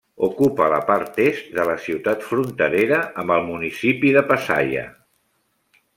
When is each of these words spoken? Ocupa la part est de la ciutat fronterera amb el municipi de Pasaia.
Ocupa 0.27 0.69
la 0.73 0.79
part 0.87 1.19
est 1.25 1.51
de 1.57 1.65
la 1.71 1.75
ciutat 1.83 2.25
fronterera 2.29 2.99
amb 3.25 3.35
el 3.37 3.45
municipi 3.53 4.15
de 4.17 4.25
Pasaia. 4.33 4.91